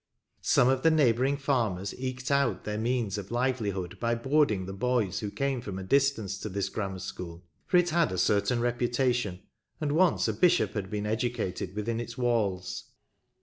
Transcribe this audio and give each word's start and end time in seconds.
Some 0.41 0.67
of 0.67 0.81
the 0.81 0.89
neighbouring 0.89 1.37
farmers 1.37 1.93
eked 1.95 2.31
out 2.31 2.63
their 2.63 2.79
means 2.79 3.19
of 3.19 3.29
livelihood 3.29 3.99
by 3.99 4.15
board 4.15 4.49
ing 4.49 4.65
the 4.65 4.73
boys 4.73 5.19
who 5.19 5.29
came 5.29 5.61
from 5.61 5.77
a 5.77 5.83
distance 5.83 6.39
to 6.39 6.49
this 6.49 6.69
grammar 6.69 6.97
school, 6.97 7.45
for 7.67 7.77
it 7.77 7.91
had 7.91 8.11
a 8.11 8.17
certain 8.17 8.61
repu 8.61 8.89
tation, 8.89 9.41
and 9.79 9.91
once 9.91 10.27
a 10.27 10.33
Bishop 10.33 10.73
had 10.73 10.89
been 10.89 11.05
educated 11.05 11.75
within 11.75 11.99
its 11.99 12.17
walls. 12.17 12.85